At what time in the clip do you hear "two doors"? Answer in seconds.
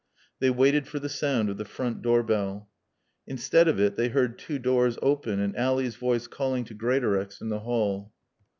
4.39-4.97